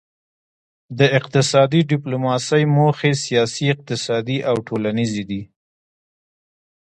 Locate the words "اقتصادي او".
3.75-4.55